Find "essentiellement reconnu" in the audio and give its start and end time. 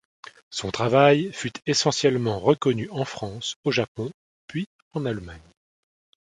1.67-2.89